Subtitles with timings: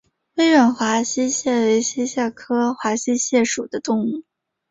[0.33, 4.23] 威远华溪蟹为溪蟹科华溪蟹属的动物。